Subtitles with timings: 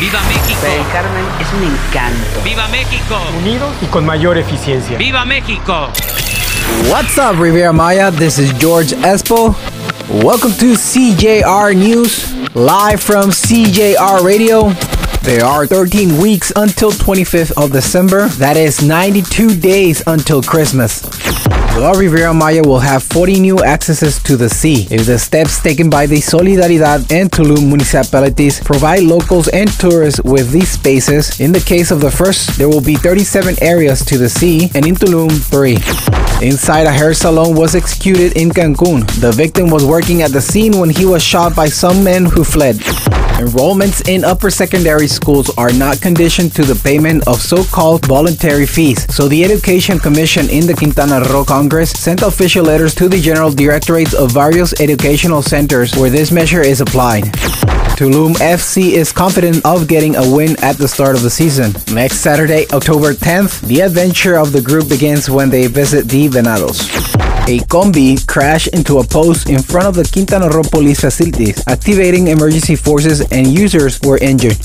[0.00, 0.60] Viva México.
[0.60, 2.42] Playa del Carmen es un encanto.
[2.42, 3.18] Viva México.
[3.38, 4.96] Unidos y con mayor eficiencia.
[4.96, 5.90] Viva México.
[6.88, 8.10] What's up, Riviera Maya?
[8.10, 9.54] This is George Espo.
[10.08, 14.70] Welcome to CJR News, live from CJR Radio.
[15.22, 18.28] There are 13 weeks until 25th of December.
[18.38, 21.02] That is 92 days until Christmas.
[21.78, 25.88] La Riviera Maya will have 40 new accesses to the sea if the steps taken
[25.88, 31.40] by the Solidaridad and Tulum municipalities provide locals and tourists with these spaces.
[31.40, 34.84] In the case of the first, there will be 37 areas to the sea, and
[34.86, 35.76] in Tulum, 3.
[36.46, 39.06] Inside a hair salon was executed in Cancun.
[39.20, 42.44] The victim was working at the scene when he was shot by some men who
[42.44, 42.76] fled.
[43.40, 49.06] Enrollments in upper secondary schools are not conditioned to the payment of so-called voluntary fees.
[49.14, 53.50] So the Education Commission in the Quintana Roo Congress sent official letters to the general
[53.50, 57.24] directorates of various educational centers where this measure is applied.
[58.00, 61.74] Tulum FC is confident of getting a win at the start of the season.
[61.92, 66.88] Next Saturday, October 10th, the adventure of the group begins when they visit the Venados.
[67.46, 72.28] A combi crashed into a post in front of the Quintana Roo police facilities, activating
[72.28, 74.56] emergency forces and users were injured.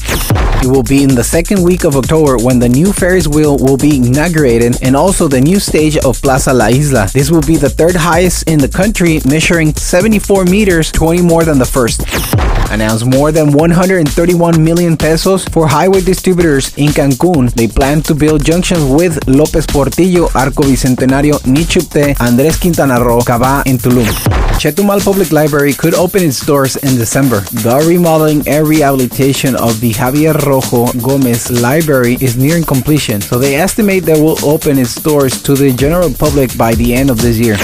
[0.64, 3.78] It will be in the second week of October when the new Ferris wheel will
[3.78, 7.08] be inaugurated and also the new stage of Plaza La Isla.
[7.14, 11.60] This will be the third highest in the country, measuring 74 meters, 20 more than
[11.60, 12.02] the first.
[12.72, 17.54] Announced more than 131 million pesos for highway distributors in Cancun.
[17.54, 23.64] They plan to build junctions with López Portillo, Arco Bicentenario, Nichupte, Andrés Quintana Roo, Kabah,
[23.66, 24.35] and Tulum.
[24.60, 27.42] Chetumal Public Library could open its doors in December.
[27.64, 33.56] The remodeling and rehabilitation of the Javier Rojo Gomez Library is nearing completion, so they
[33.56, 37.38] estimate that will open its doors to the general public by the end of this
[37.38, 37.58] year.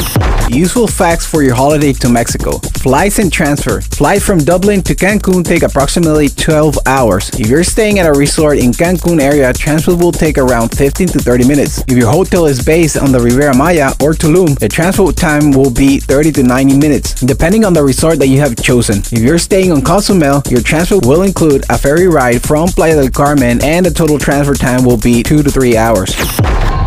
[0.53, 2.57] Useful facts for your holiday to Mexico.
[2.83, 3.80] Flights and transfer.
[3.80, 7.30] Flight from Dublin to Cancun take approximately 12 hours.
[7.39, 11.19] If you're staying at a resort in Cancun area, transfer will take around 15 to
[11.19, 11.85] 30 minutes.
[11.88, 15.72] If your hotel is based on the Riviera Maya or Tulum, the transfer time will
[15.72, 18.97] be 30 to 90 minutes, depending on the resort that you have chosen.
[18.97, 23.09] If you're staying on Cozumel, your transfer will include a ferry ride from Playa del
[23.09, 26.81] Carmen and the total transfer time will be 2 to 3 hours.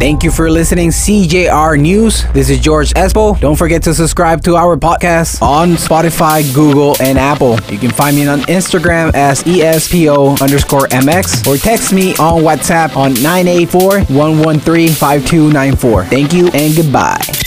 [0.00, 2.24] Thank you for listening, CJR News.
[2.32, 3.38] This is George Espo.
[3.38, 7.60] Don't forget to subscribe to our podcast on Spotify, Google, and Apple.
[7.68, 12.96] You can find me on Instagram as ESPO underscore MX or text me on WhatsApp
[12.96, 16.04] on 984 113 5294.
[16.06, 17.39] Thank you and goodbye.